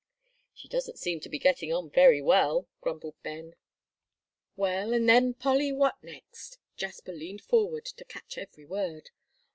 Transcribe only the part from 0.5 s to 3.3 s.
"She doesn't seem to be getting on very well," grumbled